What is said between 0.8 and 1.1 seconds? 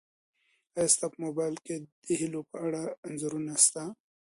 ستا